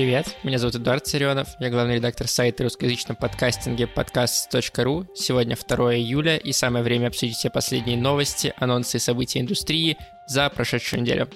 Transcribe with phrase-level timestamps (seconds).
[0.00, 5.06] Привет, меня зовут Эдуард Царенов, я главный редактор сайта русскоязычном подкастинге подкаст.ру.
[5.14, 10.48] Сегодня 2 июля и самое время обсудить все последние новости, анонсы и события индустрии за
[10.48, 11.28] прошедшую неделю.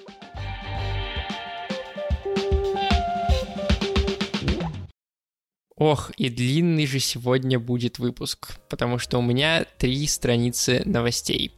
[5.76, 11.52] Ох, и длинный же сегодня будет выпуск, потому что у меня три страницы новостей.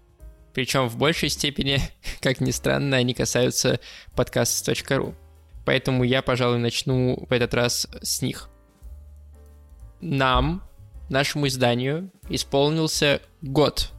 [0.52, 1.78] Причем в большей степени,
[2.20, 3.78] как ни странно, они касаются
[4.16, 5.14] подкаст.ру
[5.66, 8.48] поэтому я, пожалуй, начну в этот раз с них.
[10.00, 10.62] Нам,
[11.10, 13.90] нашему изданию, исполнился год.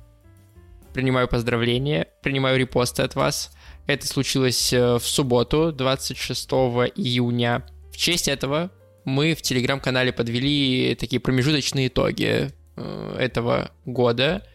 [0.93, 3.51] Принимаю поздравления, принимаю репосты от вас.
[3.85, 6.49] Это случилось э, в субботу, 26
[6.95, 7.65] июня.
[7.91, 8.71] В честь этого
[9.03, 14.45] мы в телеграм-канале подвели такие промежуточные итоги э, этого года.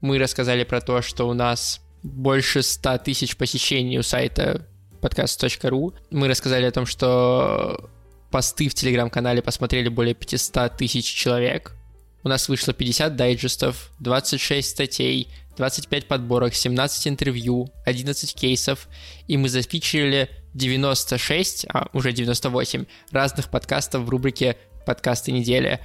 [0.00, 4.66] Мы рассказали про то, что у нас больше 100 тысяч посещений у сайта
[5.04, 5.92] подкаст.ру.
[6.10, 7.90] Мы рассказали о том, что
[8.30, 11.76] посты в телеграм-канале посмотрели более 500 тысяч человек.
[12.22, 18.88] У нас вышло 50 дайджестов, 26 статей, 25 подборок, 17 интервью, 11 кейсов,
[19.28, 25.80] и мы зафичерили 96, а уже 98 разных подкастов в рубрике «Подкасты недели».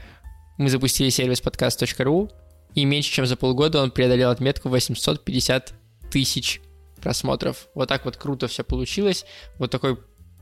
[0.57, 2.31] Мы запустили сервис подкаст.ру,
[2.73, 5.73] и меньше чем за полгода он преодолел отметку 850
[6.09, 6.61] тысяч
[6.99, 7.67] просмотров.
[7.73, 9.25] Вот так вот круто все получилось.
[9.57, 9.97] Вот такой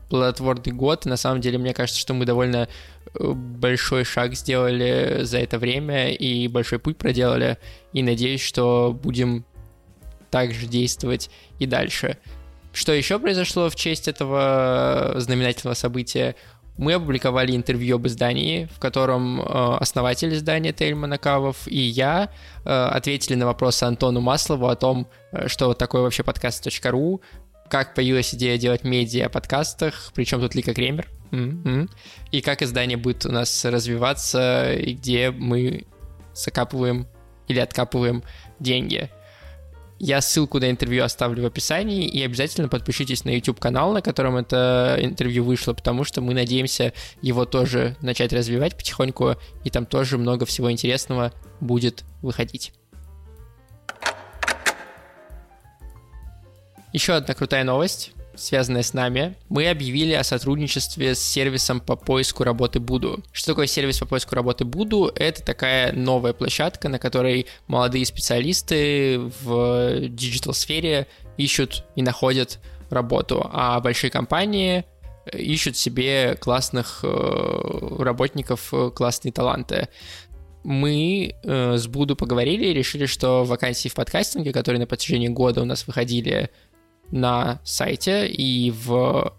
[0.08, 1.04] плодотворный год.
[1.04, 2.68] На самом деле, мне кажется, что мы довольно
[3.14, 7.58] э, большой шаг сделали за это время и большой путь проделали.
[7.92, 9.44] И надеюсь, что будем
[10.30, 12.18] также действовать и дальше.
[12.72, 16.36] Что еще произошло в честь этого знаменательного события?
[16.78, 19.44] Мы опубликовали интервью об издании, в котором э,
[19.80, 22.30] основатель издания Тельман Акавов и я
[22.64, 27.20] э, ответили на вопросы Антону Маслову о том, э, что такое вообще подкаст.ру,
[27.68, 31.90] как появилась идея делать медиа о подкастах, причем тут Лика Кремер, mm-hmm.
[32.30, 35.84] и как издание будет у нас развиваться, и где мы
[36.32, 37.08] закапываем
[37.48, 38.22] или откапываем
[38.60, 39.10] деньги.
[40.00, 44.96] Я ссылку на интервью оставлю в описании, и обязательно подпишитесь на YouTube-канал, на котором это
[45.00, 50.46] интервью вышло, потому что мы надеемся его тоже начать развивать потихоньку, и там тоже много
[50.46, 52.72] всего интересного будет выходить.
[56.92, 62.44] Еще одна крутая новость связанная с нами, мы объявили о сотрудничестве с сервисом по поиску
[62.44, 63.22] работы Буду.
[63.32, 65.10] Что такое сервис по поиску работы Буду?
[65.14, 71.06] Это такая новая площадка, на которой молодые специалисты в digital-сфере
[71.36, 72.58] ищут и находят
[72.90, 74.84] работу, а большие компании
[75.32, 79.88] ищут себе классных э, работников, классные таланты
[80.64, 85.62] мы э, с Буду поговорили и решили, что вакансии в подкастинге, которые на протяжении года
[85.62, 86.50] у нас выходили
[87.10, 89.34] на сайте и в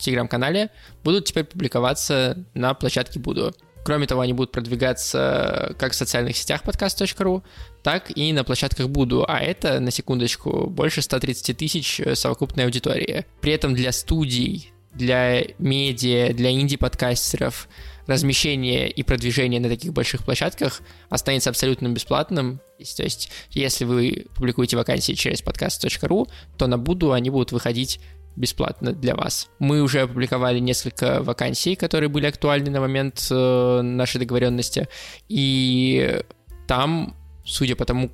[0.00, 0.70] телеграм-канале
[1.02, 3.54] будут теперь публиковаться на площадке Буду.
[3.84, 7.44] Кроме того, они будут продвигаться как в социальных сетях подкаст.ру,
[7.82, 13.26] так и на площадках Буду, а это, на секундочку, больше 130 тысяч совокупной аудитории.
[13.40, 17.68] При этом для студий, для медиа, для инди-подкастеров–
[18.06, 22.60] размещение и продвижение на таких больших площадках останется абсолютно бесплатным.
[22.96, 28.00] То есть, если вы публикуете вакансии через подкаст.ру, то на Буду они будут выходить
[28.36, 29.48] бесплатно для вас.
[29.58, 34.88] Мы уже опубликовали несколько вакансий, которые были актуальны на момент э, нашей договоренности,
[35.28, 36.20] и
[36.66, 38.10] там, судя по тому,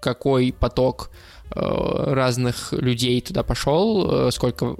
[0.00, 1.10] какой поток
[1.54, 4.76] разных людей туда пошел, э, сколько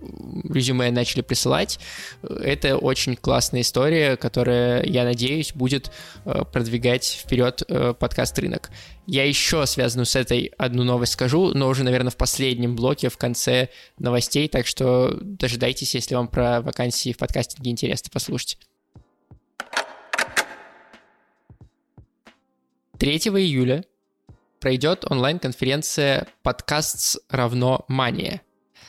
[0.48, 1.78] резюме начали присылать.
[2.22, 5.90] Это очень классная история, которая, я надеюсь, будет
[6.24, 7.62] э, продвигать вперед
[7.98, 8.70] подкаст рынок.
[9.06, 13.18] Я еще связанную с этой одну новость скажу, но уже, наверное, в последнем блоке, в
[13.18, 18.58] конце новостей, так что дожидайтесь, если вам про вакансии в подкастинге интересно послушать.
[23.00, 23.82] 3 июля
[24.60, 28.42] пройдет онлайн-конференция «Подкаст равно мания».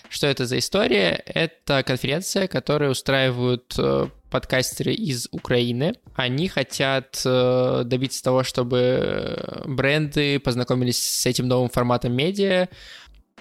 [0.10, 1.24] Что это за история?
[1.26, 5.96] Это конференция, которую устраивают э, подкастеры из Украины.
[6.16, 12.68] Они хотят э, добиться того, чтобы бренды познакомились с этим новым форматом медиа,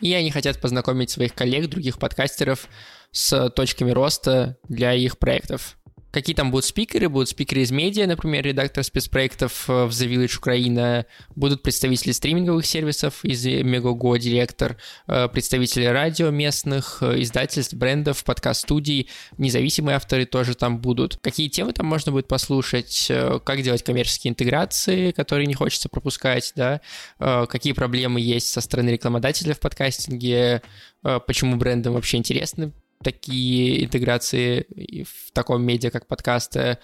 [0.01, 2.69] и они хотят познакомить своих коллег, других подкастеров
[3.11, 5.77] с точками роста для их проектов.
[6.11, 7.09] Какие там будут спикеры?
[7.09, 12.67] Будут спикеры из медиа, например, редактор спецпроектов э, в The Village Украина, будут представители стриминговых
[12.67, 14.77] сервисов из Megogo, директор,
[15.07, 19.09] э, представители радио местных, э, издательств, брендов, подкаст-студий,
[19.39, 21.17] независимые авторы тоже там будут.
[21.23, 23.11] Какие темы там можно будет послушать?
[23.45, 26.81] Как делать коммерческие интеграции, которые не хочется пропускать, да?
[27.19, 30.63] Какие проблемы есть со стороны рекламодателя в подкастинге?
[31.03, 32.73] Почему брендам вообще интересны
[33.03, 34.67] такие интеграции
[35.05, 36.79] в таком медиа, как подкасты,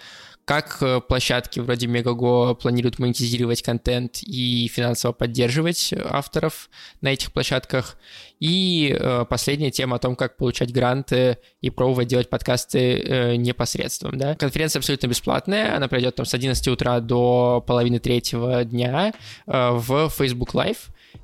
[0.47, 6.69] как э, площадки вроде Мегаго планируют монетизировать контент и финансово поддерживать авторов
[7.01, 7.97] на этих площадках.
[8.39, 14.17] И э, последняя тема о том, как получать гранты и пробовать делать подкасты э, непосредством.
[14.17, 14.35] Да?
[14.35, 19.13] Конференция абсолютно бесплатная, она пройдет там с 11 утра до половины третьего дня
[19.45, 20.77] в Facebook Live.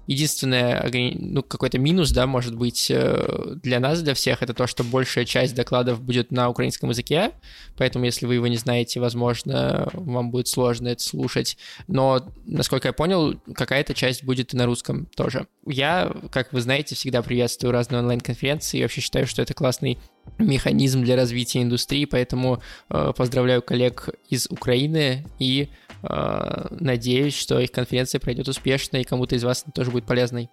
[0.07, 4.83] Единственное, ну, какой-то минус, да, может быть, э, для нас, для всех, это то, что
[4.83, 7.31] большая часть докладов будет на украинском языке,
[7.77, 11.57] поэтому, если вы его не знаете, возможно, вам будет сложно это слушать,
[11.87, 15.47] но, насколько я понял, какая-то часть будет и на русском тоже.
[15.65, 19.99] Я, как вы знаете, всегда приветствую разные онлайн-конференции и вообще считаю, что это классный
[20.37, 25.69] механизм для развития индустрии, поэтому э, поздравляю коллег из Украины и
[26.03, 30.49] надеюсь, что их конференция пройдет успешно и кому-то из вас тоже будет полезной.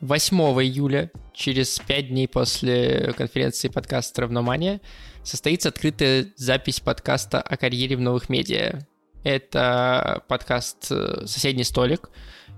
[0.00, 4.80] 8 июля, через 5 дней после конференции подкаста «Равномания»,
[5.24, 8.80] состоится открытая запись подкаста о карьере в новых медиа.
[9.24, 12.10] Это подкаст э, «Соседний столик».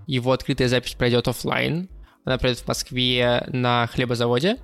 [0.06, 1.88] Его открытая запись пройдет офлайн.
[2.24, 4.58] Она пройдет в Москве на хлебозаводе.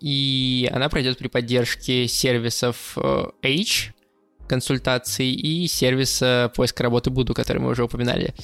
[0.00, 3.92] И она пройдет при поддержке сервисов э, H,
[4.46, 8.34] консультаций и сервиса поиска работы Буду, который мы уже упоминали.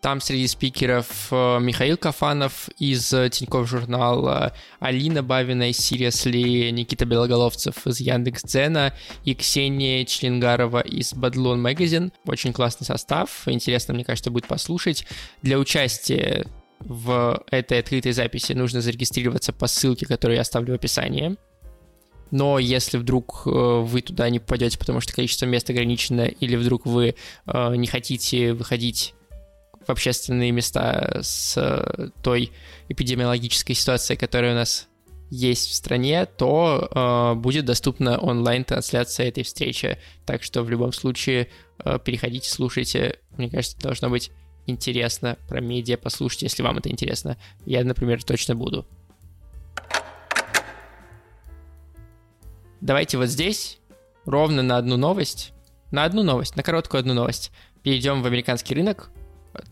[0.00, 7.86] Там среди спикеров э, Михаил Кафанов из Тинькофф журнала, Алина Бавина из Seriously, Никита Белоголовцев
[7.86, 8.94] из Яндекс.Дзена
[9.24, 12.12] и Ксения Членгарова из Бадлон Magazine.
[12.24, 15.04] Очень классный состав, интересно, мне кажется, будет послушать.
[15.42, 16.46] Для участия
[16.80, 21.36] в этой открытой записи нужно зарегистрироваться по ссылке, которую я оставлю в описании.
[22.30, 26.86] Но если вдруг э, вы туда не попадете, потому что количество мест ограничено, или вдруг
[26.86, 27.14] вы
[27.46, 29.14] э, не хотите выходить
[29.86, 32.52] в общественные места с э, той
[32.88, 34.88] эпидемиологической ситуацией, которая у нас
[35.32, 39.96] есть в стране, то будет доступна онлайн-трансляция этой встречи.
[40.26, 41.46] Так что в любом случае
[41.78, 43.20] переходите, слушайте.
[43.36, 44.32] Мне кажется, должно быть
[44.70, 47.36] интересно про медиа послушать, если вам это интересно.
[47.66, 48.86] Я, например, точно буду.
[52.80, 53.78] Давайте вот здесь
[54.24, 55.52] ровно на одну новость,
[55.90, 57.52] на одну новость, на короткую одну новость,
[57.82, 59.10] перейдем в американский рынок.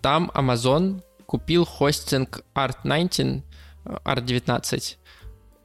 [0.02, 3.42] Там Amazon купил хостинг Art19,
[3.84, 4.96] Art19.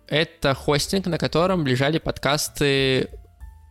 [0.08, 3.10] Это хостинг, на котором лежали подкасты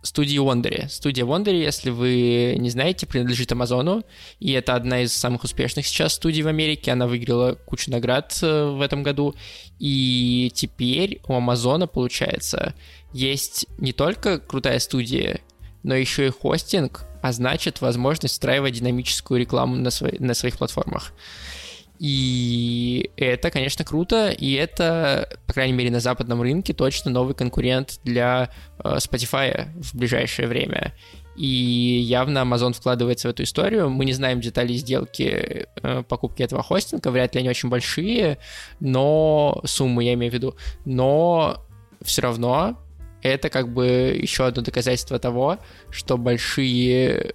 [0.03, 0.89] студии Wondery.
[0.89, 4.05] Студия Wondery, если вы не знаете, принадлежит Амазону,
[4.41, 6.93] и это одна из самых успешных сейчас студий в Америке.
[6.93, 9.35] Она выиграла кучу наград э, в этом году.
[9.79, 12.75] И теперь у Амазона, получается,
[13.13, 15.41] есть не только крутая студия,
[15.83, 21.13] но еще и хостинг, а значит возможность встраивать динамическую рекламу на, свои, на своих платформах.
[22.03, 28.01] И это, конечно, круто, и это, по крайней мере, на западном рынке точно новый конкурент
[28.03, 28.51] для
[28.83, 30.95] э, Spotify в ближайшее время.
[31.37, 33.89] И явно Amazon вкладывается в эту историю.
[33.89, 38.39] Мы не знаем деталей сделки э, покупки этого хостинга, вряд ли они очень большие,
[38.81, 40.57] но суммы я имею в виду.
[40.85, 41.65] Но
[42.03, 42.81] все равно
[43.23, 45.59] это как бы еще одно доказательство того,
[45.89, 47.33] что большие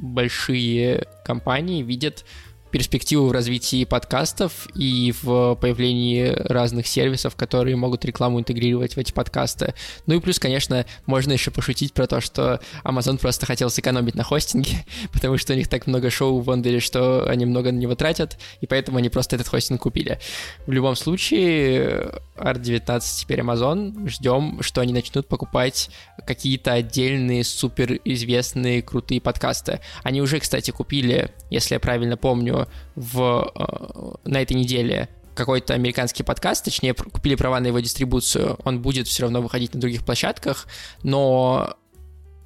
[0.00, 2.24] большие компании видят
[2.70, 9.12] перспективу в развитии подкастов и в появлении разных сервисов, которые могут рекламу интегрировать в эти
[9.12, 9.74] подкасты.
[10.06, 14.22] Ну и плюс, конечно, можно еще пошутить про то, что Amazon просто хотел сэкономить на
[14.22, 17.94] хостинге, потому что у них так много шоу в Вондере, что они много на него
[17.94, 20.18] тратят, и поэтому они просто этот хостинг купили.
[20.66, 25.90] В любом случае, R19 теперь Amazon, ждем, что они начнут покупать
[26.26, 29.80] какие-то отдельные суперизвестные крутые подкасты.
[30.02, 32.59] Они уже, кстати, купили, если я правильно помню,
[32.94, 38.82] в, э, на этой неделе какой-то американский подкаст, точнее, купили права на его дистрибуцию, он
[38.82, 40.66] будет все равно выходить на других площадках,
[41.02, 41.76] но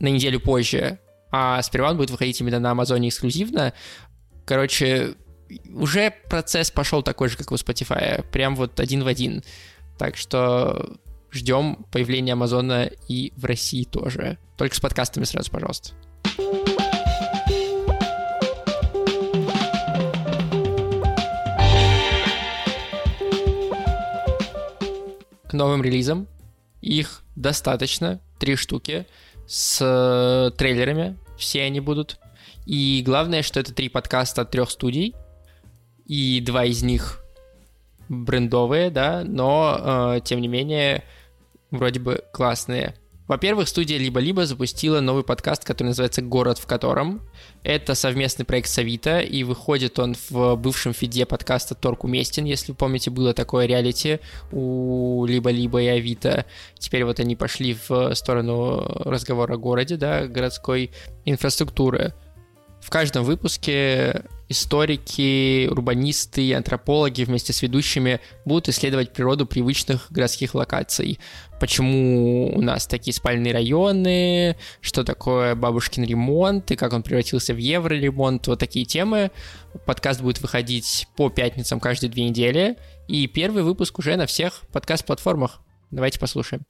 [0.01, 0.99] на неделю позже,
[1.31, 3.73] а сперва он будет выходить именно на Амазоне эксклюзивно.
[4.45, 5.15] Короче,
[5.71, 9.43] уже процесс пошел такой же, как у Spotify, прям вот один в один.
[9.99, 10.97] Так что
[11.33, 14.39] ждем появления Амазона и в России тоже.
[14.57, 15.95] Только с подкастами сразу, пожалуйста.
[25.55, 26.27] Новым релизам.
[26.81, 29.07] Их достаточно, три штуки,
[29.47, 32.19] с э, трейлерами, все они будут.
[32.67, 35.15] И главное, что это три подкаста от трех студий,
[36.07, 37.23] и два из них
[38.09, 41.05] брендовые, да, но, э, тем не менее,
[41.71, 42.95] вроде бы классные.
[43.27, 47.23] Во-первых, студия «Либо-либо» запустила новый подкаст, который называется «Город в котором».
[47.63, 52.45] Это совместный проект с Авито, и выходит он в бывшем фиде подкаста «Торг уместен».
[52.45, 54.21] Если вы помните, было такое реалити
[54.53, 56.45] у «Либо-либо» и Авито.
[56.79, 60.91] Теперь вот они пошли в сторону разговора о городе, да, городской
[61.25, 62.13] инфраструктуры.
[62.83, 71.19] В каждом выпуске историки, урбанисты, антропологи вместе с ведущими будут исследовать природу привычных городских локаций.
[71.61, 77.59] Почему у нас такие спальные районы, что такое бабушкин ремонт и как он превратился в
[77.59, 79.31] евроремонт, вот такие темы.
[79.85, 82.77] Подкаст будет выходить по пятницам каждые две недели,
[83.09, 85.61] и первый выпуск уже на всех подкаст-платформах.
[85.91, 86.65] Давайте послушаем.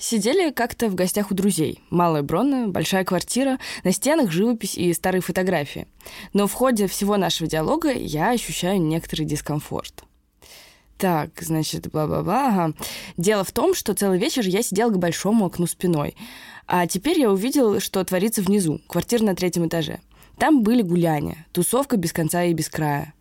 [0.00, 1.84] Сидели как-то в гостях у друзей.
[1.90, 5.86] Малая Бронна, большая квартира, на стенах живопись и старые фотографии.
[6.32, 10.04] Но в ходе всего нашего диалога я ощущаю некоторый дискомфорт.
[10.96, 12.48] Так, значит, бла-бла-бла.
[12.48, 12.74] Ага.
[13.18, 16.16] Дело в том, что целый вечер я сидел к большому окну спиной.
[16.66, 20.00] А теперь я увидел, что творится внизу, квартира на третьем этаже.
[20.38, 23.12] Там были гуляния, тусовка без конца и без края.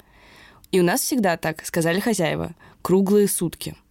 [0.71, 3.75] И у нас всегда так, сказали хозяева, круглые сутки–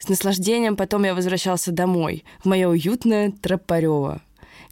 [0.00, 4.22] с наслаждением потом я возвращался домой, в мое уютное Тропарево,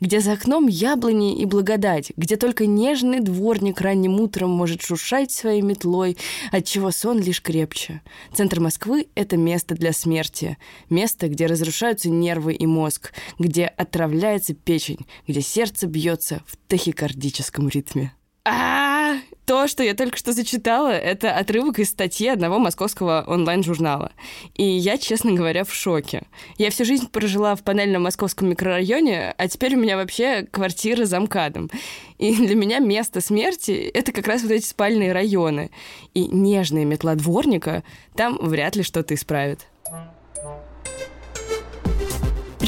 [0.01, 5.61] где за окном яблони и благодать, где только нежный дворник ранним утром может шуршать своей
[5.61, 6.17] метлой,
[6.51, 8.01] отчего сон лишь крепче.
[8.33, 10.57] Центр Москвы— это место для смерти,
[10.89, 18.15] место, где разрушаются нервы и мозг, где отравляется печень, где сердце бьется в тахикардическом ритме.
[18.51, 24.13] А, то, что я только что зачитала, это отрывок из статьи одного московского онлайн-журнала.
[24.55, 26.23] И я, честно говоря, в шоке.
[26.57, 31.21] Я всю жизнь прожила в панельном московском микрорайоне, а теперь у меня вообще квартира за
[31.21, 31.71] МКАДом.
[32.19, 35.71] И для меня место смерти— это как раз вот эти спальные районы.
[36.15, 37.85] И нежная метла дворника
[38.17, 39.67] там вряд ли что-то исправит.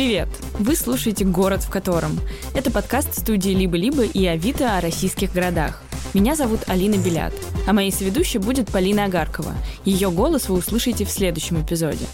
[0.00, 0.28] Привет!
[0.59, 2.19] Вы слушаете «Город в котором».
[2.54, 5.83] Это подкаст студии «Либо-либо» и «Авито» о российских городах.
[6.14, 7.35] Меня зовут Алина Белят,
[7.66, 9.52] а моей соведущей будет Полина Агаркова.
[9.85, 12.07] Ее голос вы услышите в следующем эпизоде.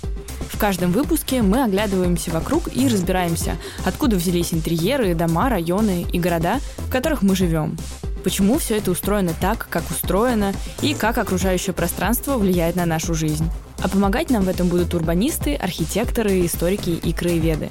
[0.52, 6.58] В каждом выпуске мы оглядываемся вокруг и разбираемся, откуда взялись интерьеры, дома, районы и города,
[6.78, 7.78] в которых мы живем.
[8.24, 13.48] Почему все это устроено так, как устроено, и как окружающее пространство влияет на нашу жизнь.
[13.82, 17.70] А помогать нам в этом будут урбанисты, архитекторы, историки и краеведы.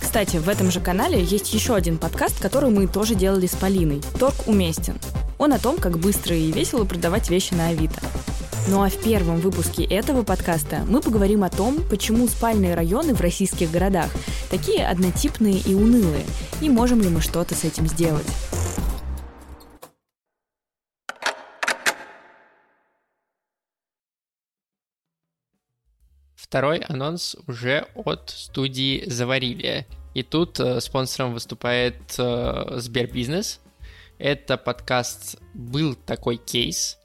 [0.00, 4.02] Кстати, в этом же канале есть еще один подкаст, который мы тоже делали с Полиной.
[4.18, 4.98] «Торг уместен».
[5.38, 8.00] Он о том, как быстро и весело продавать вещи на Авито.
[8.68, 13.20] Ну а в первом выпуске этого подкаста мы поговорим о том, почему спальные районы в
[13.20, 14.10] российских городах
[14.50, 16.24] такие однотипные и унылые,
[16.60, 18.26] и можем ли мы что-то с этим сделать.
[26.50, 29.86] Второй анонс уже от студии «Заварили».
[30.14, 33.60] И тут э, спонсором выступает э, Сбербизнес.
[34.18, 36.98] Это подкаст «Был такой кейс».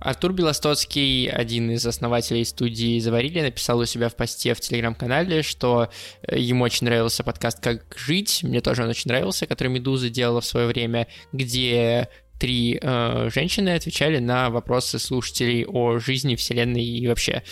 [0.00, 5.90] Артур Белостоцкий, один из основателей студии «Заварили», написал у себя в посте в Телеграм-канале, что
[6.22, 10.40] э, ему очень нравился подкаст «Как жить», мне тоже он очень нравился, который «Медуза» делала
[10.40, 17.06] в свое время, где три э, женщины отвечали на вопросы слушателей о жизни, вселенной и
[17.06, 17.42] вообще.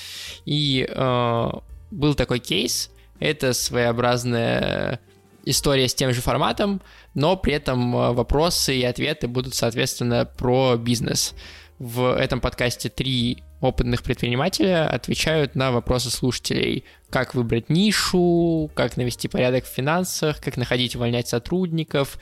[0.45, 1.51] И э,
[1.91, 5.01] был такой кейс, это своеобразная
[5.45, 6.83] история с тем же форматом,
[7.15, 11.35] но при этом э, вопросы и ответы будут, соответственно, про бизнес.
[11.79, 16.85] В этом подкасте три опытных предпринимателя отвечают на вопросы слушателей.
[17.11, 22.19] Как выбрать нишу, как навести порядок в финансах, как находить и увольнять сотрудников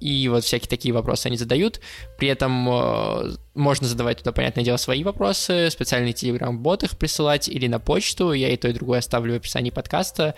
[0.00, 1.80] и вот всякие такие вопросы они задают.
[2.18, 7.66] При этом э, можно задавать туда, понятное дело, свои вопросы, специальный телеграм-бот их присылать или
[7.66, 10.34] на почту, я и то, и другое оставлю в описании подкаста.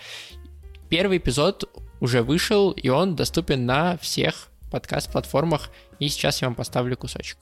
[0.89, 6.97] Первый эпизод уже вышел, и он доступен на всех подкаст-платформах, и сейчас я вам поставлю
[6.97, 7.37] кусочек.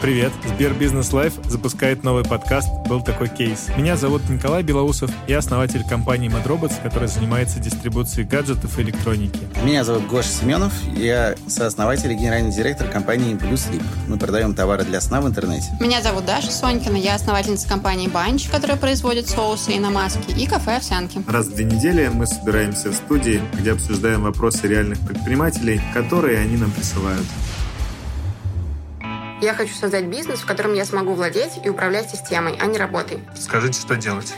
[0.00, 0.32] Привет!
[0.46, 3.66] Сбер Бизнес Live запускает новый подкаст «Был такой кейс».
[3.76, 9.40] Меня зовут Николай Белоусов, я основатель компании MadRobots, которая занимается дистрибуцией гаджетов и электроники.
[9.62, 13.82] Меня зовут Гоша Семенов, я сооснователь и генеральный директор компании Blue Sleep.
[14.08, 15.66] Мы продаем товары для сна в интернете.
[15.80, 20.76] Меня зовут Даша Сонькина, я основательница компании Банч, которая производит соусы и намазки, и кафе
[20.76, 21.22] «Овсянки».
[21.28, 26.56] Раз в две недели мы собираемся в студии, где обсуждаем вопросы реальных предпринимателей, которые они
[26.56, 27.26] нам присылают.
[29.40, 33.20] Я хочу создать бизнес, в котором я смогу владеть и управлять системой, а не работой.
[33.34, 34.34] Скажите, что делать?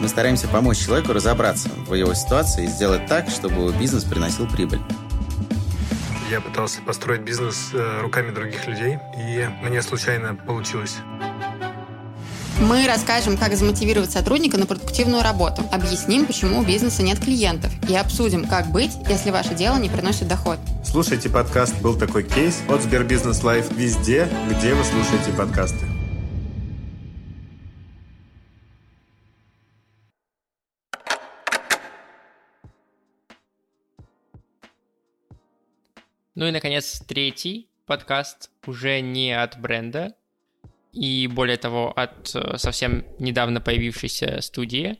[0.00, 4.80] Мы стараемся помочь человеку разобраться в его ситуации и сделать так, чтобы бизнес приносил прибыль.
[6.30, 10.96] Я пытался построить бизнес э, руками других людей, и мне случайно получилось.
[12.60, 17.96] Мы расскажем, как замотивировать сотрудника на продуктивную работу, объясним, почему у бизнеса нет клиентов, и
[17.96, 20.58] обсудим, как быть, если ваше дело не приносит доход.
[20.84, 25.84] Слушайте подкаст «Был такой кейс» от Сбербизнес Live везде, где вы слушаете подкасты.
[36.36, 40.14] Ну и, наконец, третий подкаст уже не от бренда,
[40.94, 44.98] и более того, от э, совсем недавно появившейся студии.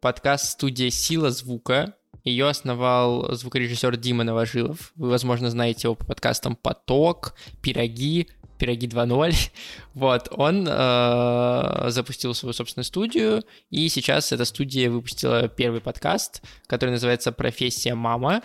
[0.00, 1.94] Подкаст студия «Сила звука».
[2.24, 4.92] Ее основал звукорежиссер Дима Новожилов.
[4.94, 8.28] Вы, возможно, знаете его по подкастам «Поток», «Пироги»,
[8.58, 9.34] «Пироги 2.0».
[9.94, 16.90] Вот, он э, запустил свою собственную студию, и сейчас эта студия выпустила первый подкаст, который
[16.90, 18.42] называется «Профессия мама».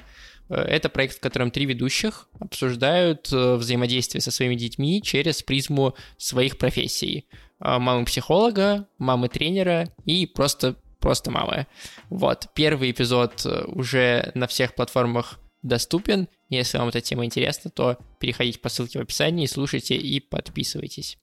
[0.50, 5.96] Э, это проект, в котором три ведущих обсуждают э, взаимодействие со своими детьми через призму
[6.18, 7.28] своих профессий.
[7.60, 11.68] Э, мамы психолога, мамы тренера и просто, просто мамы.
[12.10, 16.28] Вот, первый эпизод уже на всех платформах доступен.
[16.50, 21.18] Если вам эта тема интересна, то переходите по ссылке в описании, слушайте и подписывайтесь.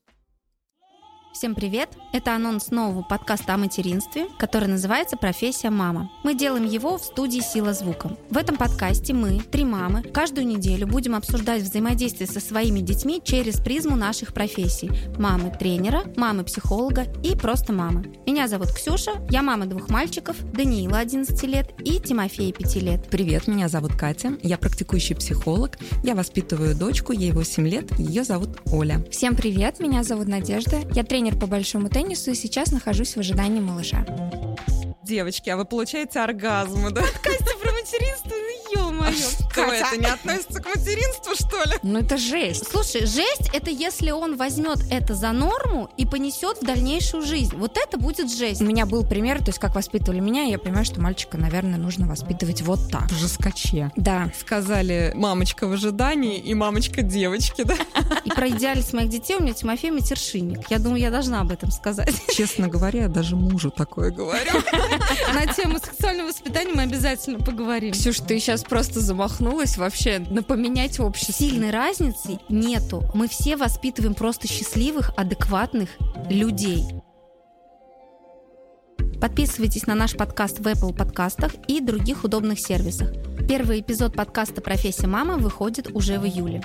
[1.33, 1.89] Всем привет!
[2.13, 6.11] Это анонс нового подкаста о материнстве, который называется «Профессия мама».
[6.25, 8.19] Мы делаем его в студии «Сила звука».
[8.29, 13.59] В этом подкасте мы, три мамы, каждую неделю будем обсуждать взаимодействие со своими детьми через
[13.61, 14.91] призму наших профессий.
[15.19, 18.15] Мамы тренера, мамы психолога и просто мамы.
[18.27, 23.09] Меня зовут Ксюша, я мама двух мальчиков, Даниила 11 лет и Тимофея 5 лет.
[23.09, 28.61] Привет, меня зовут Катя, я практикующий психолог, я воспитываю дочку, ей 8 лет, ее зовут
[28.71, 29.03] Оля.
[29.11, 33.21] Всем привет, меня зовут Надежда, я тренер тренер по большому теннису и сейчас нахожусь в
[33.21, 34.05] ожидании малыша.
[35.05, 37.03] Девочки, а вы получаете оргазмы, да?
[37.03, 38.33] Подкасте про материнство,
[39.17, 41.77] Что это, не относится к материнству, что ли?
[41.83, 42.71] Ну это жесть.
[42.71, 47.57] Слушай, жесть это если он возьмет это за норму и понесет в дальнейшую жизнь.
[47.57, 48.61] Вот это будет жесть.
[48.61, 51.79] У меня был пример, то есть как воспитывали меня, и я понимаю, что мальчика, наверное,
[51.79, 53.11] нужно воспитывать вот так.
[53.11, 53.91] В жескоче.
[53.97, 54.31] Да.
[54.39, 57.77] Сказали мамочка в ожидании и мамочка девочки, да?
[58.25, 60.71] И про идеальность моих детей у меня Тимофей матершинник.
[60.71, 62.15] Я думаю, я должна об этом сказать.
[62.33, 64.53] Честно говоря, я даже мужу такое говорю.
[65.35, 67.93] На тему сексуального воспитания мы обязательно поговорим.
[67.93, 71.35] Ксюш, ты сейчас просто замахнулась вообще на поменять общество.
[71.35, 73.05] Сильной разницы нету.
[73.15, 75.91] Мы все воспитываем просто счастливых, адекватных
[76.31, 76.85] людей.
[79.21, 83.13] Подписывайтесь на наш подкаст в Apple подкастах и других удобных сервисах.
[83.49, 86.63] Первый эпизод подкаста «Профессия мама» выходит уже в июле.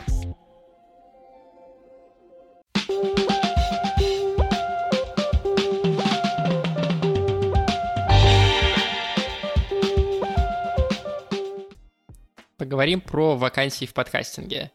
[12.68, 14.72] Поговорим про вакансии в подкастинге.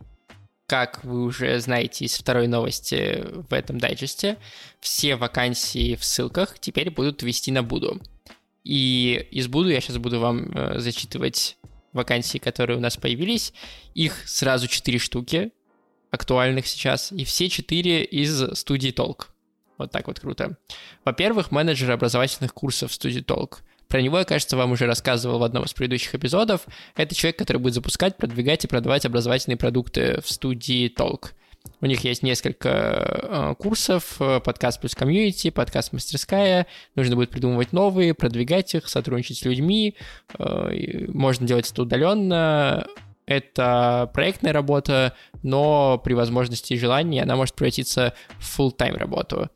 [0.67, 4.39] Как вы уже знаете из второй новости в этом дайджесте,
[4.81, 8.01] все вакансии в ссылках теперь будут вести на Буду.
[8.65, 11.59] И из Буду я сейчас буду вам э, зачитывать
[11.93, 13.53] вакансии, которые у нас появились.
[13.93, 15.53] Их сразу четыре штуки
[16.11, 19.35] актуальных сейчас, и все четыре из студии Толк.
[19.77, 20.57] Вот так вот круто.
[21.05, 23.63] Во-первых, менеджер образовательных курсов студии Толк.
[23.93, 26.63] Про него я, кажется, вам уже рассказывал в одном из предыдущих эпизодов.
[26.97, 31.35] Это человек, который будет запускать, продвигать и продавать образовательные продукты в студии Толк.
[31.83, 36.67] У них есть несколько э, курсов, э, подкаст плюс комьюнити, подкаст мастерская.
[36.95, 39.95] Нужно будет придумывать новые, продвигать их, сотрудничать с людьми.
[40.39, 40.71] Э,
[41.09, 42.87] можно делать это удаленно.
[43.27, 49.51] Это проектная работа, но при возможности и желании она может превратиться в full-time работу.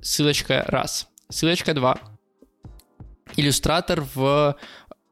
[0.00, 1.08] Ссылочка раз.
[1.28, 1.98] Ссылочка два
[3.36, 4.56] иллюстратор в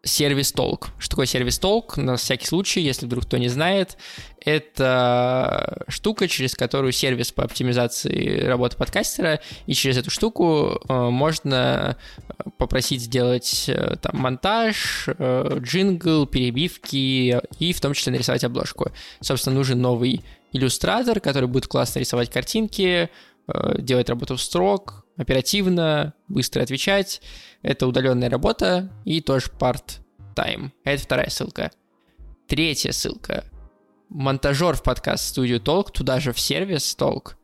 [0.07, 0.89] сервис Толк.
[0.99, 1.97] Что такое сервис Толк?
[1.97, 3.97] На всякий случай, если вдруг кто не знает,
[4.45, 11.97] это штука, через которую сервис по оптимизации работы подкастера, и через эту штуку э, можно
[12.59, 18.93] попросить сделать э, там монтаж, э, джингл, перебивки и в том числе нарисовать обложку.
[19.21, 23.11] Собственно, нужен новый иллюстратор, который будет классно рисовать картинки,
[23.49, 27.21] э, делать работу в строк, оперативно, быстро отвечать.
[27.63, 30.71] Это удаленная работа и тоже part-time.
[30.85, 31.71] Это вторая ссылка.
[32.47, 33.45] Третья ссылка.
[34.09, 37.37] Монтажер в подкаст студию Толк, туда же в сервис Толк.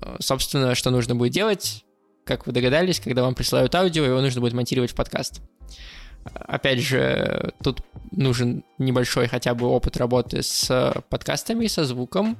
[0.00, 1.84] Э, собственно, что нужно будет делать,
[2.24, 5.42] как вы догадались, когда вам присылают аудио, его нужно будет монтировать в подкаст.
[6.24, 12.38] Опять же, тут нужен небольшой хотя бы опыт работы с подкастами, со звуком,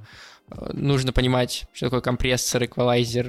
[0.73, 3.29] нужно понимать, что такое компрессор, эквалайзер,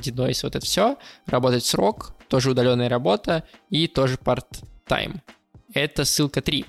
[0.00, 5.20] denoise, вот это все, работать срок, тоже удаленная работа и тоже part-time.
[5.72, 6.64] Это ссылка 3.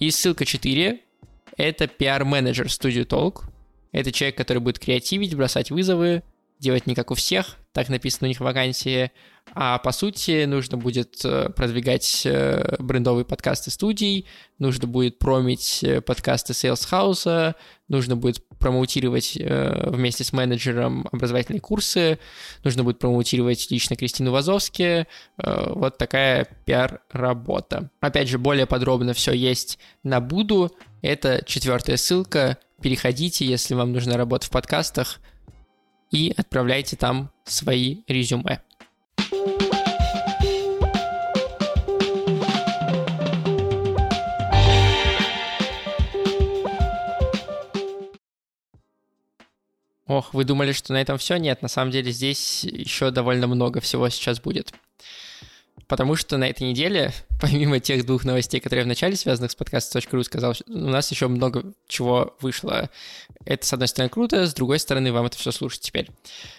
[0.00, 1.00] И ссылка 4
[1.56, 3.44] Это пиар-менеджер студию Толк.
[3.92, 6.24] Это человек, который будет креативить, бросать вызовы,
[6.64, 9.12] делать не как у всех, так написано у них в вакансии,
[9.52, 14.26] а по сути нужно будет э, продвигать э, брендовые подкасты студий,
[14.58, 17.54] нужно будет промить э, подкасты Sales House,
[17.88, 22.18] нужно будет промоутировать вместе с менеджером образовательные курсы,
[22.64, 25.06] нужно будет промоутировать лично Кристину Вазовски.
[25.36, 27.90] Вот такая пиар-работа.
[28.00, 30.72] Опять же, более подробно все есть на Буду.
[31.02, 32.56] Это четвертая ссылка.
[32.80, 35.20] Переходите, если вам нужна работа в подкастах–
[36.14, 38.62] и отправляйте там свои резюме.
[50.06, 51.36] Ох, вы думали, что на этом все?
[51.36, 54.72] Нет, на самом деле здесь еще довольно много всего сейчас будет
[55.88, 60.22] потому что на этой неделе, помимо тех двух новостей, которые в начале связанных с подкастом.ру,
[60.22, 62.90] сказал, у нас еще много чего вышло.
[63.44, 66.10] Это, с одной стороны, круто, с другой стороны, вам это все слушать теперь.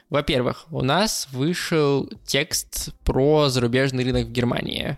[0.10, 4.98] Во-первых, у нас вышел текст про зарубежный рынок в Германии.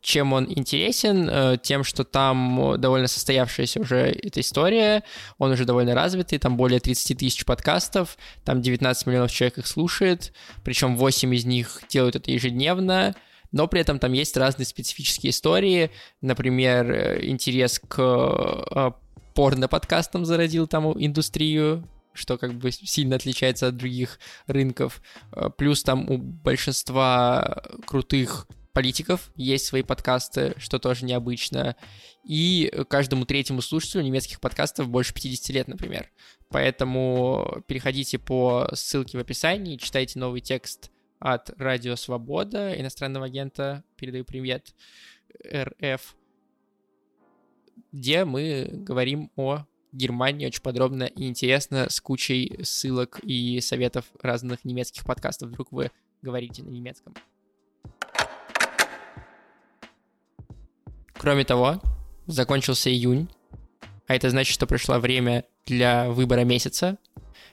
[0.00, 1.28] Чем он интересен?
[1.28, 5.02] Э, тем, что там довольно состоявшаяся уже эта история,
[5.36, 10.32] он уже довольно развитый, там более 30 тысяч подкастов, там 19 миллионов человек их слушает,
[10.64, 13.14] причем 8 из них делают это ежедневно,
[13.52, 18.90] но при этом там есть разные специфические истории, например, э, интерес к э,
[19.34, 25.02] порно-подкастам зародил там индустрию, что как бы сильно отличается от других рынков.
[25.32, 31.76] Э, плюс там у большинства крутых политиков есть свои подкасты, что тоже необычно.
[32.24, 36.10] И каждому третьему слушателю немецких подкастов больше 50 лет, например.
[36.50, 44.24] Поэтому переходите по ссылке в описании, читайте новый текст от Радио Свобода, иностранного агента, передаю
[44.24, 44.74] привет,
[45.46, 46.16] РФ,
[47.92, 54.64] где мы говорим о Германии очень подробно и интересно, с кучей ссылок и советов разных
[54.64, 55.50] немецких подкастов.
[55.50, 55.90] Вдруг вы
[56.22, 57.14] говорите на немецком.
[61.12, 61.82] Кроме того,
[62.26, 63.28] закончился июнь,
[64.06, 66.98] а это значит, что пришло время для выбора месяца.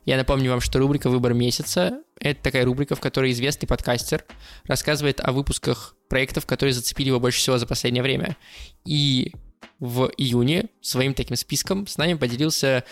[0.07, 4.23] Я напомню вам, что рубрика «Выбор месяца»— это такая рубрика, в которой известный подкастер
[4.63, 8.37] рассказывает о выпусках проектов, которые зацепили его больше всего за последнее время.
[8.85, 9.33] И
[9.79, 12.85] в июне своим таким списком с нами поделился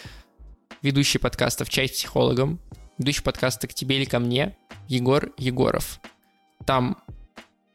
[0.81, 2.59] ведущий подкастов «Чай с психологом»,
[2.97, 4.57] ведущий подкаста «К тебе или ко мне»
[4.89, 6.01] Егор Егоров.
[6.65, 7.01] Там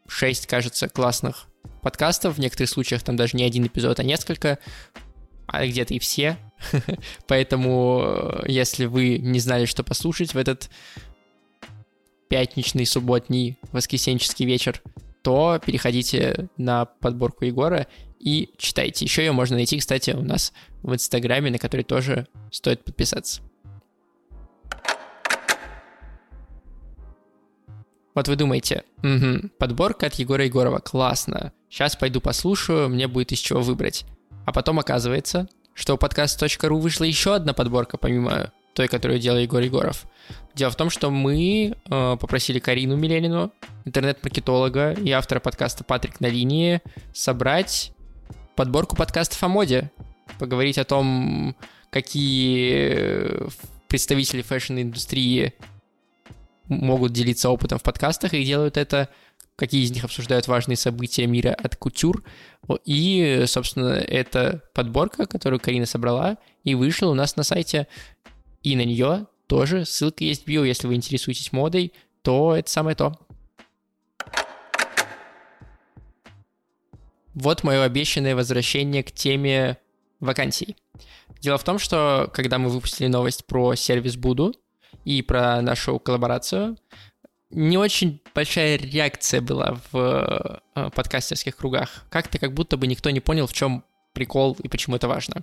[0.06, 1.46] шесть, кажется, классных
[1.80, 4.58] подкастов, в некоторых случаях там даже не один эпизод, а несколько,
[5.46, 6.36] а где-то и все.
[7.26, 10.70] Поэтому, э, если вы не знали, что послушать в этот
[12.28, 14.82] пятничный, субботний, воскресенческий вечер,
[15.22, 17.86] то переходите на подборку Егора
[18.18, 19.04] и читайте.
[19.04, 23.42] Еще ее можно найти, кстати, у нас в Инстаграме, на который тоже стоит подписаться.
[28.14, 31.52] Вот вы думаете, угу, подборка от Егора Егорова, классно.
[31.68, 34.04] Сейчас пойду послушаю, мне будет из чего выбрать.
[34.46, 35.48] А потом оказывается,
[35.80, 40.04] что у подкаст.ру вышла еще одна подборка, помимо той, которую делал Егор Егоров.
[40.54, 43.50] Дело в том, что мы э, попросили Карину Миленину,
[43.86, 46.82] интернет-маркетолога и автора подкаста «Патрик на линии»,
[47.14, 47.92] собрать
[48.56, 49.90] подборку подкастов о моде,
[50.38, 51.56] поговорить о том,
[51.88, 53.38] какие
[53.88, 55.54] представители fashion-индустрии
[56.68, 59.08] могут делиться опытом в подкастах и делают это
[59.60, 62.24] какие из них обсуждают важные события мира от кутюр.
[62.86, 67.86] И, собственно, это подборка, которую Карина собрала и вышла у нас на сайте.
[68.62, 70.64] И на нее тоже ссылка есть в био.
[70.64, 71.92] Если вы интересуетесь модой,
[72.22, 73.18] то это самое то.
[77.34, 79.76] Вот мое обещанное возвращение к теме
[80.20, 80.74] вакансий.
[81.40, 84.54] Дело в том, что когда мы выпустили новость про сервис Буду
[85.04, 86.78] и про нашу коллаборацию,
[87.50, 92.04] не очень большая реакция была в э, подкастерских кругах.
[92.08, 95.42] Как-то как будто бы никто не понял, в чем прикол и почему это важно.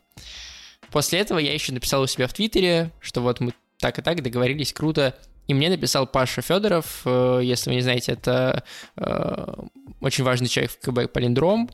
[0.91, 4.23] После этого я еще написал у себя в Твиттере, что вот мы так и так
[4.23, 5.15] договорились, круто.
[5.47, 8.63] И мне написал Паша Федоров, э, если вы не знаете, это
[8.97, 9.53] э,
[10.01, 11.69] очень важный человек в КБ Полиндром,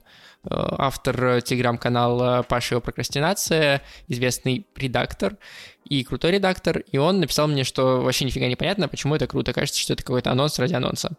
[0.49, 5.37] автор телеграм-канала Паша его прокрастинация, известный редактор
[5.85, 9.53] и крутой редактор, и он написал мне, что вообще нифига не понятно, почему это круто,
[9.53, 11.17] кажется, что это какой-то анонс ради анонса.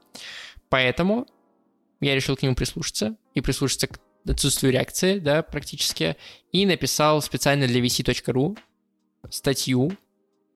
[0.69, 1.27] Поэтому
[2.01, 6.17] я решил к нему прислушаться и прислушаться к отсутствию реакции, да, практически,
[6.53, 8.59] и написал специально для vc.ru
[9.31, 9.93] статью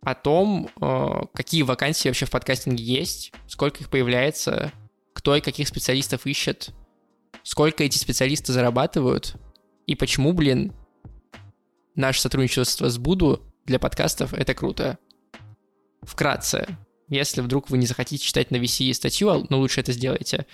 [0.01, 4.73] о том, э, какие вакансии вообще в подкастинге есть, сколько их появляется,
[5.13, 6.71] кто и каких специалистов ищет,
[7.49, 9.37] сколько эти специалисты зарабатывают,
[9.87, 10.75] и почему, блин,
[11.95, 14.99] наше сотрудничество с Буду для подкастов— это круто.
[16.03, 16.67] Вкратце,
[17.09, 20.45] если вдруг вы не захотите читать на VC статью, но лучше это сделайте,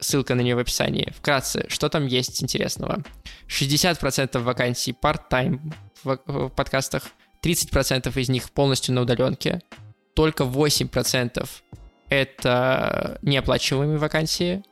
[0.00, 1.12] ссылка на нее в описании.
[1.16, 3.04] Вкратце, что там есть интересного?
[3.46, 5.72] 60% вакансий part-time
[6.02, 7.04] в подкастах,
[7.44, 9.62] 30% из них полностью на удаленке,
[10.16, 11.48] только 8%
[12.08, 14.64] это неоплачиваемые вакансии.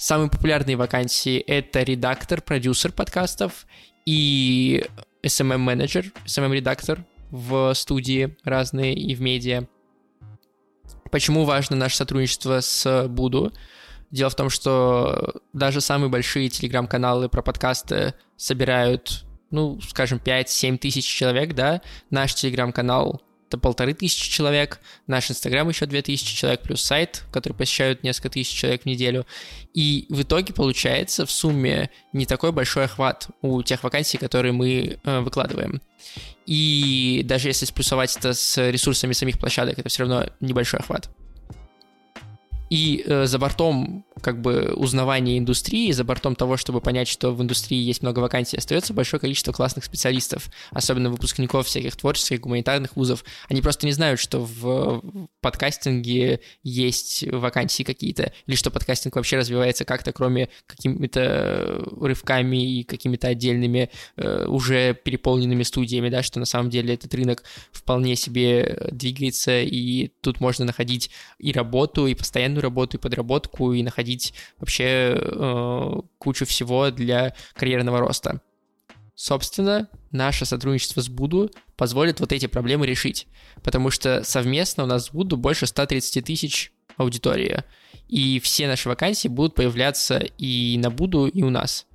[0.00, 3.66] Самые популярные вакансии— это редактор, продюсер подкастов
[4.06, 4.82] и
[5.22, 9.68] SMM-менеджер, SMM-редактор в студии разные и в медиа.
[11.10, 13.52] Почему важно наше сотрудничество с Буду?
[14.10, 21.04] Дело в том, что даже самые большие телеграм-каналы про подкасты собирают, ну, скажем, 5-7 тысяч
[21.04, 21.82] человек, да.
[22.08, 23.20] Наш телеграм-канал
[23.58, 28.54] полторы тысячи человек, наш Инстаграм еще две тысячи человек, плюс сайт, который посещают несколько тысяч
[28.56, 29.26] человек в неделю.
[29.74, 34.98] И в итоге получается в сумме не такой большой охват у тех вакансий, которые мы
[35.02, 35.80] э, выкладываем.
[36.46, 41.10] И даже если сплюсовать это с ресурсами самих площадок, это все равно небольшой охват.
[42.70, 47.42] И э, за бортом как бы узнавания индустрии, за бортом того, чтобы понять, что в
[47.42, 53.24] индустрии есть много вакансий, остается большое количество классных специалистов, особенно выпускников всяких творческих, гуманитарных вузов.
[53.48, 55.02] Они просто не знают, что в
[55.40, 63.28] подкастинге есть вакансии какие-то, или что подкастинг вообще развивается как-то, кроме какими-то рывками и какими-то
[63.28, 69.60] отдельными э, уже переполненными студиями, да, что на самом деле этот рынок вполне себе двигается,
[69.60, 75.92] и тут можно находить и работу, и постоянную работу, и подработку, и находить вообще э,
[76.18, 78.40] кучу всего для карьерного роста.
[79.14, 83.26] Собственно, наше сотрудничество с Буду позволит вот эти проблемы решить,
[83.62, 87.64] потому что совместно у нас с Буду больше 130 тысяч аудитории,
[88.08, 91.86] и все наши вакансии будут появляться и на Буду, и у нас,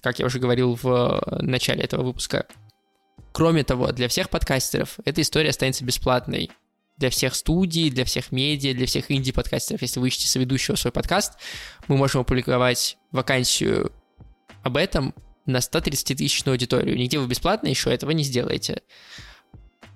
[0.00, 2.46] как я уже говорил в начале этого выпуска.
[3.32, 6.50] Кроме того, для всех подкастеров эта история останется бесплатной,
[7.00, 9.82] для всех студий, для всех медиа, для всех инди-подкастеров.
[9.82, 11.32] Если вы ищете соведущего свой подкаст,
[11.88, 13.90] мы можем опубликовать вакансию
[14.62, 15.14] об этом
[15.46, 16.96] на 130-тысячную аудиторию.
[16.96, 18.82] Нигде вы бесплатно еще этого не сделаете.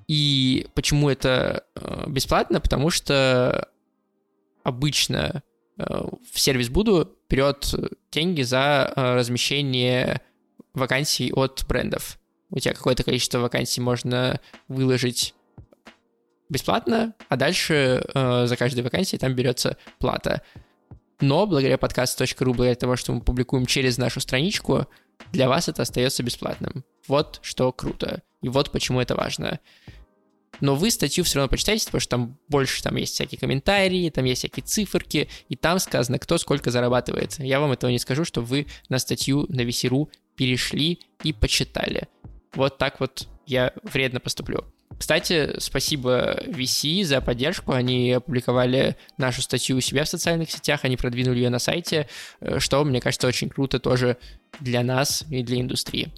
[0.09, 2.59] И почему это э, бесплатно?
[2.61, 3.69] Потому что
[4.63, 5.43] обычно
[5.77, 5.85] э,
[6.33, 7.75] в сервис Буду берет
[8.13, 10.23] деньги за э, размещение
[10.73, 12.19] вакансий от брендов.
[12.49, 15.35] У тебя какое-то количество вакансий можно выложить
[16.55, 20.43] бесплатно, а дальше э, за каждую вакансию там берется плата.
[21.21, 24.87] Но благодаря подкаст.ру, благодаря того, что мы публикуем через нашу страничку,
[25.33, 26.85] для вас это остается бесплатным.
[27.07, 28.23] Вот что круто.
[28.43, 29.61] И вот почему это важно.
[30.61, 34.25] Но вы статью все равно почитайте, потому что там больше там есть всякие комментарии, там
[34.25, 37.39] есть всякие циферки, и там сказано, кто сколько зарабатывает.
[37.39, 42.09] Я вам этого не скажу, чтобы вы на статью на VC.ru перешли и почитали.
[42.55, 44.65] Вот так вот я вредно поступлю.
[44.99, 47.73] Кстати, спасибо VC за поддержку.
[47.73, 52.09] Они опубликовали нашу статью у себя в социальных сетях, они продвинули ее на сайте,
[52.41, 54.17] э, что, мне кажется, очень круто тоже
[54.61, 56.13] для нас и для индустрии.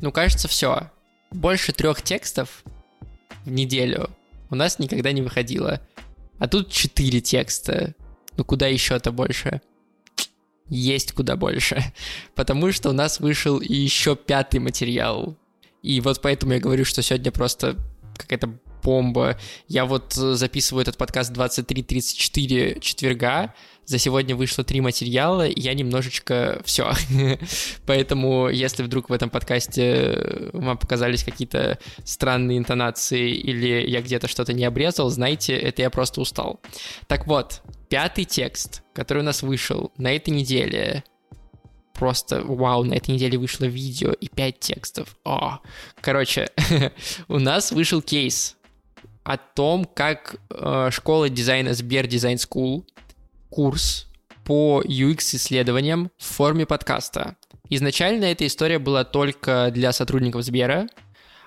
[0.00, 0.90] Ну, кажется, все.
[1.30, 2.62] Больше трех текстов
[3.44, 4.10] в неделю
[4.50, 5.80] у нас никогда не выходило.
[6.38, 7.94] А тут четыре текста.
[8.36, 9.60] Ну, куда еще-то больше?
[10.68, 11.82] Есть куда больше,
[12.34, 15.36] потому что у нас вышел еще пятый материал.
[15.82, 17.76] И вот поэтому я говорю, что сегодня просто
[18.16, 19.38] какая-то бомба.
[19.68, 23.54] Я вот записываю этот подкаст 23.34 четверга,
[23.88, 26.92] за сегодня вышло три материала, и я немножечко все.
[27.86, 34.52] Поэтому, если вдруг в этом подкасте вам показались какие-то странные интонации или я где-то что-то
[34.52, 36.60] не обрезал, знайте, это я просто устал.
[37.06, 41.04] Так вот, пятый текст, который у нас вышел на этой неделе,
[41.94, 45.16] просто вау, на этой неделе вышло видео и пять текстов.
[45.24, 45.58] О,
[46.00, 46.48] короче,
[47.28, 48.56] у нас вышел кейс
[49.24, 52.84] о том, как э, школа дизайна Сбер Design School
[53.50, 54.06] курс
[54.44, 57.36] по UX-исследованиям в форме подкаста.
[57.68, 60.88] Изначально эта история была только для сотрудников Сбера,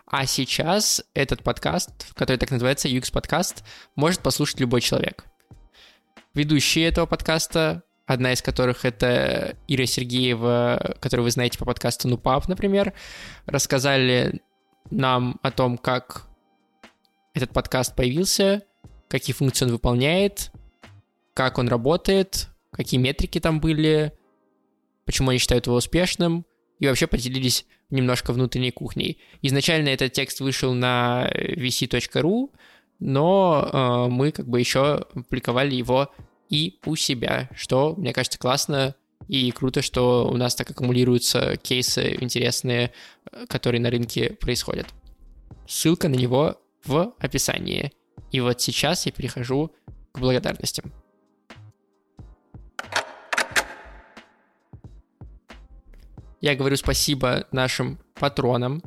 [0.06, 3.64] а сейчас этот подкаст, который так называется UX-подкаст,
[3.96, 5.26] может послушать любой человек.
[6.34, 12.22] Ведущие этого подкаста, одна из которых это Ира Сергеева, которую вы знаете по подкасту «Ну,
[12.48, 12.94] например,
[13.46, 14.42] рассказали
[14.90, 16.28] нам о том, как
[17.34, 18.64] этот подкаст появился,
[19.10, 20.52] какие функции он выполняет,
[21.34, 24.14] как он работает, какие метрики там были,
[25.04, 26.46] почему они считают его успешным,
[26.80, 29.22] и вообще поделились немножко внутренней кухней.
[29.42, 32.52] Изначально этот текст вышел на vc.ru,
[33.02, 36.14] но э, мы как бы еще публиковали его
[36.50, 38.96] и у себя, что, мне кажется, классно
[39.28, 42.92] И круто, что у нас так аккумулируются кейсы интересные,
[43.32, 44.88] э, которые на рынке происходят.
[45.68, 47.92] Ссылка на него в описании.
[48.32, 49.72] И вот сейчас я перехожу
[50.12, 50.92] к благодарностям.
[56.40, 58.84] Я говорю спасибо нашим патронам.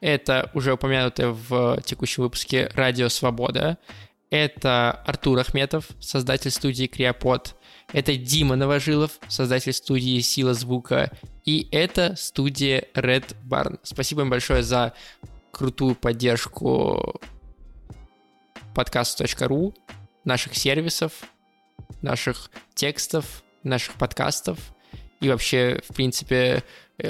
[0.00, 3.78] Это уже упомянутое в текущем выпуске «Радио Свобода».
[4.30, 7.56] Это Артур Ахметов, создатель студии Криопод.
[7.92, 11.10] Это Дима Новожилов, создатель студии Сила Звука.
[11.44, 13.80] И это студия Red Barn.
[13.82, 14.94] Спасибо им большое за
[15.50, 17.20] крутую поддержку
[18.74, 19.74] подкаст.ру,
[20.24, 21.12] наших сервисов,
[22.00, 24.58] наших текстов, наших подкастов
[25.20, 26.62] и вообще, в принципе,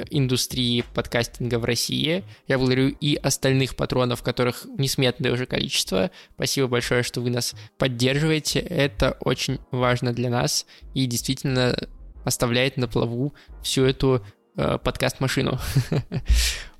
[0.09, 2.23] индустрии подкастинга в России.
[2.47, 6.11] Я благодарю и остальных патронов, которых несметное уже количество.
[6.35, 8.59] Спасибо большое, что вы нас поддерживаете.
[8.59, 11.75] Это очень важно для нас и действительно
[12.23, 14.25] оставляет на плаву всю эту
[14.55, 15.59] э, подкаст-машину.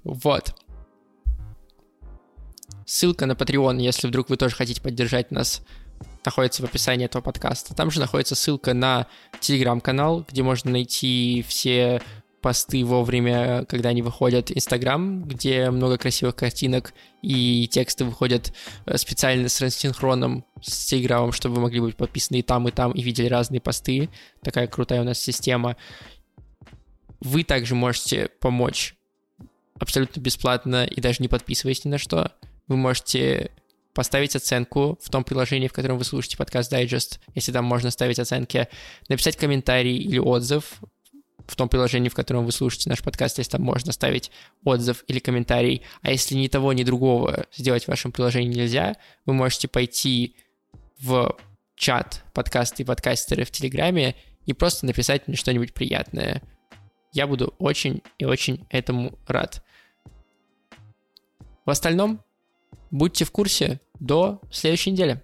[0.04, 0.56] Вот.
[2.88, 5.62] Ссылка на Patreon, если вдруг вы тоже хотите поддержать нас,
[6.26, 7.74] находится в описании этого подкаста.
[7.74, 9.08] Там же находится ссылка на
[9.40, 12.02] телеграм-канал, где можно найти все
[12.42, 18.54] посты вовремя, когда они выходят, Инстаграм, где много красивых картинок и тексты выходят
[18.86, 22.92] э, специально с рассинхроном с Телеграмом, чтобы вы могли быть подписаны и там, и там,
[22.92, 24.10] и видели разные посты.
[24.44, 25.78] Такая крутая у нас система.
[27.20, 28.96] Вы также можете помочь
[29.80, 32.32] абсолютно бесплатно и даже не подписываясь ни на что
[32.68, 33.52] вы можете
[33.94, 38.20] поставить оценку в том приложении, в котором вы слушаете подкаст Digest, если там можно ставить
[38.20, 38.68] оценки,
[39.10, 40.80] написать комментарий или отзыв
[41.48, 44.32] в том приложении, в котором вы слушаете наш подкаст, если там можно ставить
[44.64, 45.84] отзыв или комментарий.
[46.02, 50.36] А если ни того, ни другого сделать в вашем приложении нельзя, вы можете пойти
[51.00, 51.38] в
[51.76, 56.42] чат подкасты и подкастеры в Телеграме и просто написать мне что-нибудь приятное.
[57.14, 59.64] Я буду очень и очень этому рад.
[61.66, 62.22] В остальном,
[62.92, 65.22] Будьте в курсе до следующей недели.